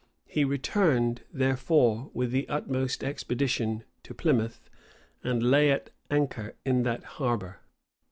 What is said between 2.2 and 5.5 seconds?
the utmost expedition to Plymouth, and